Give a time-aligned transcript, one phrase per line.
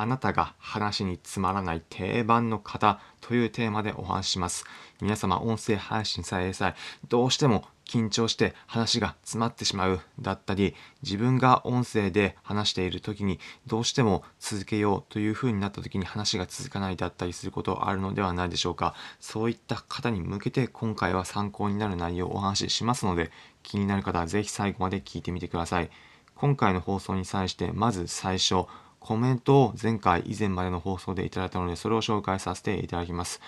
[0.00, 4.64] あなたが話につまらない定番の方というテーマでお話しします。
[5.00, 6.74] 皆様音声配信さえさえ
[7.08, 18.94] どうしても緊張して話が詰まってしまうだったり自分が音声で話している時にどうしても続けようという風になった時に話が続かないだったりすることあるのではないでしょうか。
[19.20, 23.30] そういった方に向けて今回は参考になる内容をお話ししますので
[23.62, 25.90] 気になる方は是非最後まで聞いてみてください。
[26.34, 28.66] 今回の放送に際してまず最初
[29.00, 33.40] コメントを前回以前までの放送でいただいたのでそれを紹介させていただきます。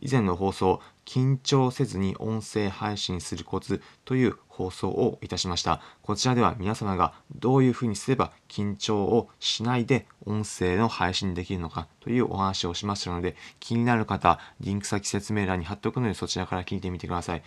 [0.00, 5.80] 以前の放送緊張せずに音声配信するコツという放送をいたしました。
[6.02, 17.42] こちらでは皆様がどういうふうにすれば緊張をしないで音声の配信できるのかというお話をしましたので気になる方リンク先説明欄に貼っておくのでそちらから聞いてみてください。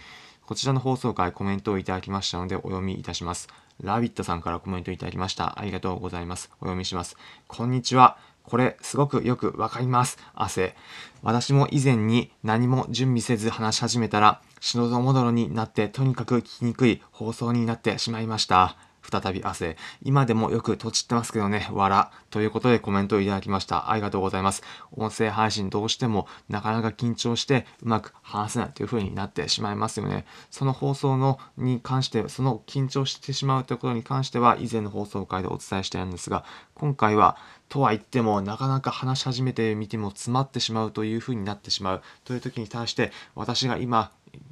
[0.52, 3.48] こちらの放送回コメントをいただきましたのでお読みいたします
[3.82, 7.16] ラビットさんからコメントいただきましたありがとうございますお読みします
[7.48, 10.18] こんにちはこれすごくよくわかります。
[10.34, 10.76] 汗。
[11.22, 18.76] 私も以前に何も準備せず話し始めたら、しのどもどろになってとにかく聞きにくい放送になってしまいました。
[19.02, 19.78] 再び汗。
[20.04, 22.12] 今でもよくとちってますけどね、わら。
[22.30, 23.92] ということでコメントをいただきました。
[23.92, 24.64] ありがとうございます。
[24.92, 30.26] 音声配信どうしてもなかなか緊張してうまく話せないという風になってしまいますよね。
[30.50, 37.38] その放送のに関して、その緊張してしまうということに関しては以前の放送回でお伝えしているんですが、今回は
[37.72, 44.12] とは言ってもなかなか話し始めてみても詰まってしまうという風になってしまうという時に対して私が今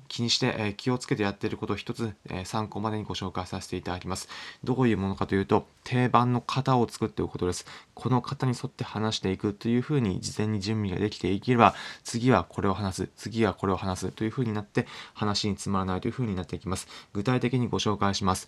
[0.09, 4.27] 気にして、え気をつけてやっていることを一つ、え参考までにご紹介させていただきます。
[4.63, 7.65] どういうものかというと、定番の型を作っておくことです。
[7.93, 16.87] この型に沿って話していくというふうに事前に準備ができていければ、次はこれを話す、次はこれを話すというふうになって、話につまらないというふうになっていきます。
[17.13, 18.47] 具体的にご紹介します。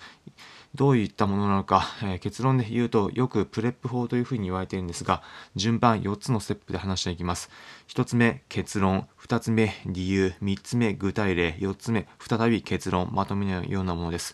[0.73, 5.21] どういったものなのか、えー、結論で言うと、よくプレップ法というふうに言われているんですが、
[5.55, 7.49] 順番4つのステップで話していきます。
[7.89, 9.07] 1つ目、結論。
[9.21, 10.33] 2つ目、理由。
[10.41, 11.57] 3つ目、具体例。
[11.59, 13.09] 4つ目、再び結論。
[13.11, 14.33] まとめのようなものです。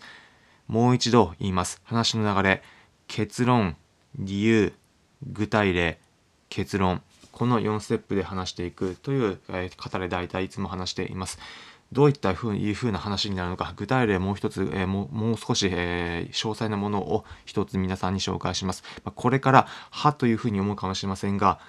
[0.68, 1.82] もう一度言います。
[1.84, 2.62] 話の流れ。
[3.08, 3.76] 結論、
[4.20, 4.74] 理由、
[5.26, 6.00] 具体例、
[6.50, 7.02] 結論。
[7.32, 11.40] この4ステップで話していくという、えー、方で大体いつも話しています。
[11.92, 18.84] どういったふういうふうな話になるのか、具体例もう一つ、えー、ももう少し、えー、詳細なものを一つ皆さんに紹介します。
[19.04, 21.60] まあ、これから、はというふうに思うかもしれませんが、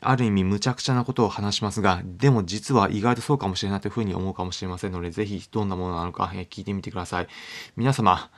[0.00, 7.28] ある意味むちゃくちゃなことを話しますが、でも実は意外とそうかもしれないというふうに思うかもしれませんので、ぜひどんなものなのか、えー、聞いてみてください。
[7.76, 8.30] 皆様、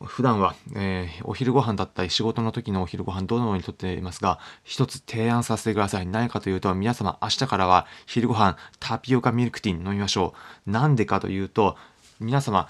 [0.00, 6.06] 普段は、えー、お昼ご飯だったり仕事の時のお昼ご飯どのようにとっていますが一つ提案させてください。
[6.06, 10.34] 何かというと皆様明日からは昼ご飯タピオカミルクティー飲みましょ
[10.66, 10.70] う。
[10.70, 11.76] なんでかというと
[12.20, 12.68] 皆様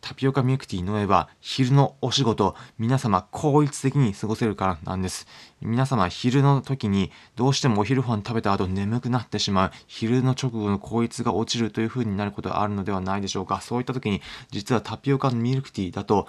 [0.00, 5.26] タピオカミルクティー飲めば昼のお仕事皆様効率的に過ごせるからなんです。
[5.60, 9.70] 皆様昼の時にどうしてもお昼ご飯食べた後眠くなってしまう。
[9.88, 13.60] 昼の直後の効率が落ちるという風になることがあるのではないでしょうか。
[13.60, 16.28] そういった時に実はタピオカミルクティーだと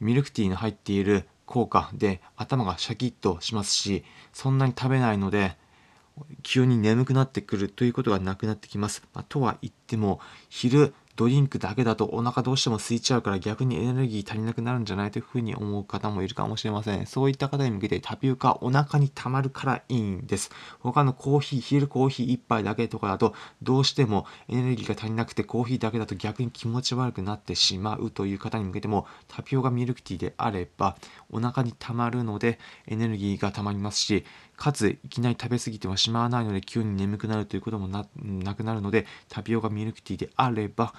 [0.00, 5.56] ミルクティーの入っている効果で頭がシャキッとしますしそんなに食べないので
[6.42, 9.02] 急に眠くなってくるということがなくなってきます。
[9.14, 17.04] まあ、とは言っても昼ドリンクだけだとお腹どうしても空いちゃうから逆にエネルギー足りなくなるんじゃないというふうに思う方もいるかもしれません。
[17.04, 20.50] そういった方に向けてタピオカお腹に溜まるからいいんです。
[20.78, 30.96] 他のコーヒー、昼コーヒー1杯だけとかだとどうしてもエネルギーが足りなくてコーヒーだけだと逆に気持ち悪くなってしまうという方に向けてもタピオカミルクティーであれば
[31.30, 34.24] お腹に溜まるのでエネルギーが溜まりますし
[34.60, 38.04] かついきなり食べ過ぎてはしまわないので急に眠くなるということもな
[38.54, 40.92] くなるのでタピオカミルクティーであれば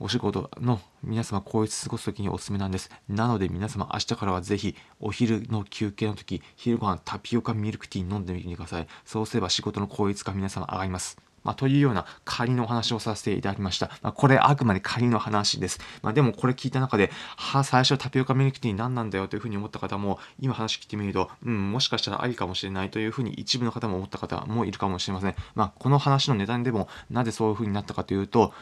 [0.00, 2.90] お仕事の皆様効率過ごす時におすすめなんです。
[3.08, 8.88] なので皆様明日からはぜひお昼の休憩の時、昼ご飯タピオカミルクティー飲んでみてください。
[9.04, 11.16] そうすれば仕事の効率が皆様上がります。
[11.44, 13.90] まあ、というような仮のお話をさせていただきました。
[14.02, 15.78] まあ、これあくまで仮の話です。
[16.02, 25.34] まあ、でもこれ聞いた中で、は、最初タピオカミルクティー何なんだよというふうに思った方も、今話聞いてみると、うん、もしかしたらありかもしれないというふうに一部の方も思った方もいるかもしれません。
[25.54, 28.52] まあ、この話の値段でもなぜそういうふうになったかというと、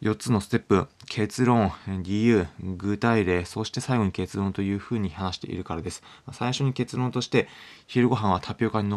[0.00, 1.72] 4つのステップ、結論、
[2.04, 6.04] 理由、具体例、そして最後に結論というふうに話しているからです。
[6.32, 7.48] 最初に結論として、
[7.88, 8.88] 昼ご飯はタピオカに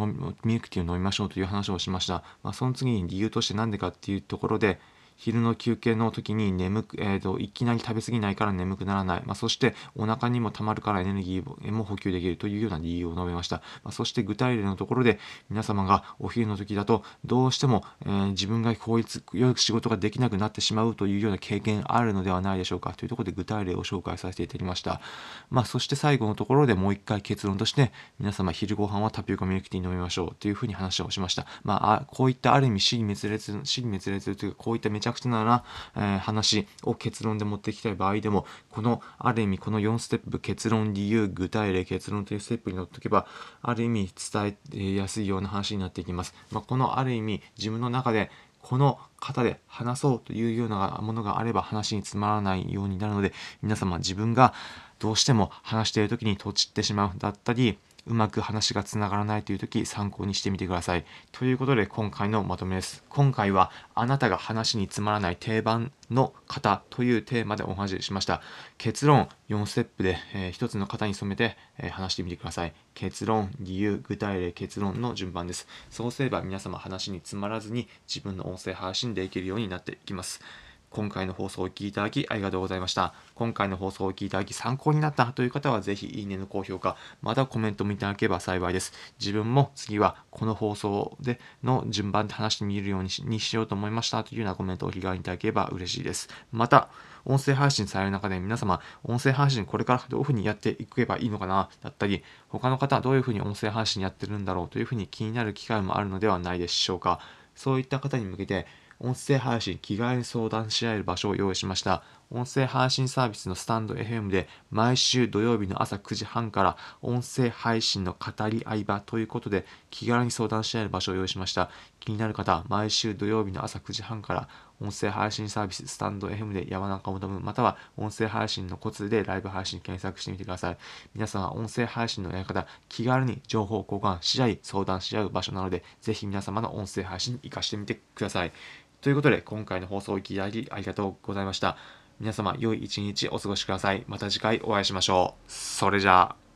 [0.43, 2.23] ミルクティーを飲みましょうという話をしました。
[2.43, 4.79] まあ、その次に理由として何でかっていうところで、
[5.17, 15.19] 昼の休憩の時に眠く、えーと、いきなり食べ過ぎないから眠くならない、まあ、そしてお腹にもたまるからエネルギーも補給できるというような理由を述べました、まあ、そして具体例のところで
[15.49, 22.93] 皆様がお昼の時だとどうしても、えー、自分が効率よく仕事ができなくなってしまうというような経験あるのではないでしょうか。
[22.93, 25.01] というところで具体例を紹介させていただきました、
[25.49, 35.63] まあ、そして最後のところでもう一回結論として皆様昼ご飯はタピオカミルクティー飲みましょうというふうに話をしました、まあ、こういったある意味死に滅裂死に滅裂というかこういっためちゃくちゃな
[35.95, 43.25] えー、話を結論で持っていきたい場合でも、このある意味この4ステップ、結論、理由、具体例、結論というステップに乗っておけば、
[43.61, 46.33] ある意味伝えやすいような話になっていきます。
[46.51, 48.31] まあ、このある意味自分の中で
[48.61, 54.53] この方で話そうというようなものがあれば話につまらないようになるので皆様自分が
[54.99, 57.77] どうしても話している時にとちってしまうだったり
[58.07, 61.05] うまく話がつながらないという時参考にしてみてください。
[61.31, 63.03] ということで今回のまとめです。
[63.09, 68.41] 今回はあなたが話につまらない定番の方というテーマでお話ししました。
[68.77, 72.73] 結論4ステップで、えー、1つの方に染めて、えー、話してみてください。
[72.93, 75.67] 結論、理由、具体例、結論の順番です。
[75.89, 80.41] そうすれば皆様話につまらずに自分の音声配信できるようになっていきます。
[80.91, 83.13] 今回の放送をお聴きいただきありがとうございました。
[83.33, 88.91] 今回の放送をお聴きいただき参考になったという方はぜひいいねの高評価、またコメントもいただければ幸いです。
[89.17, 96.27] 自分も次はこの放送での順番で話してみるようにしにしようと思いましたというようなコメントをお気軽にいただければ嬉しいです。
[96.51, 96.89] また、
[97.23, 107.21] 音声配信される中で皆様、音声配信これからどういうふうにやっていけばいいのかなだったり、他の方はどういうふうに音声配信やってるんだろうというふうに気になる機会もあるのではないでしょうか。
[107.55, 108.65] そういった方に向けて、
[109.03, 112.03] 音声配信気軽に相談し合える場所を用意しました。
[112.29, 121.71] 音声配信サービスのスタンド FM で毎週土曜日の朝9時半から音声配信の語り合い場ということで気軽に相談し合える場所を用意しました。
[121.99, 124.47] 気になる方は毎週土曜日の朝9時半から
[124.79, 130.77] 音声配信サービススタンド FM で山中求むまたは音声配信のコツでライブ配信検索してみてください。
[131.15, 138.53] 皆さんは音声配信のやり方気軽に情報交換し合い相談し合う場所なのでぜひ皆様の音声配信に活かしてみてください。
[139.01, 141.75] ということで、今回の放送を聞いていただきありがとうございました。
[142.19, 144.03] 皆様、良い一日お過ごしください。
[144.07, 145.51] また次回お会いしましょう。
[145.51, 146.50] それじゃあ。